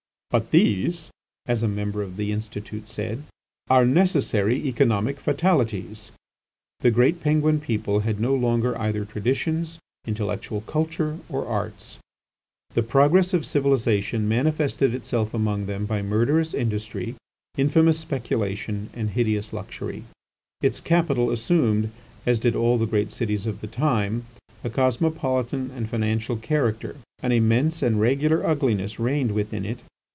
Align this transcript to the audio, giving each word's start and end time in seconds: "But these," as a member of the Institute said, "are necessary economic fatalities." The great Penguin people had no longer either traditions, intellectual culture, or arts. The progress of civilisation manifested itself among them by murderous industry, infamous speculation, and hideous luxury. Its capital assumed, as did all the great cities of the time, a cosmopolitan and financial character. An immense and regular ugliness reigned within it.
"But 0.31 0.51
these," 0.51 1.09
as 1.45 1.61
a 1.61 1.67
member 1.67 2.01
of 2.01 2.15
the 2.15 2.31
Institute 2.31 2.87
said, 2.87 3.23
"are 3.69 3.85
necessary 3.85 4.55
economic 4.65 5.19
fatalities." 5.19 6.11
The 6.79 6.89
great 6.89 7.19
Penguin 7.19 7.59
people 7.59 7.99
had 7.99 8.17
no 8.21 8.33
longer 8.33 8.77
either 8.79 9.03
traditions, 9.03 9.77
intellectual 10.07 10.61
culture, 10.61 11.17
or 11.27 11.45
arts. 11.45 11.97
The 12.75 12.81
progress 12.81 13.33
of 13.33 13.45
civilisation 13.45 14.29
manifested 14.29 14.95
itself 14.95 15.33
among 15.33 15.65
them 15.65 15.85
by 15.85 16.01
murderous 16.01 16.53
industry, 16.53 17.15
infamous 17.57 17.99
speculation, 17.99 18.89
and 18.93 19.09
hideous 19.09 19.51
luxury. 19.51 20.05
Its 20.61 20.79
capital 20.79 21.29
assumed, 21.29 21.91
as 22.25 22.39
did 22.39 22.55
all 22.55 22.77
the 22.77 22.87
great 22.87 23.11
cities 23.11 23.45
of 23.45 23.59
the 23.59 23.67
time, 23.67 24.25
a 24.63 24.69
cosmopolitan 24.69 25.71
and 25.75 25.89
financial 25.89 26.37
character. 26.37 26.95
An 27.21 27.33
immense 27.33 27.81
and 27.81 27.99
regular 27.99 28.47
ugliness 28.47 28.97
reigned 28.97 29.33
within 29.33 29.65
it. 29.65 29.79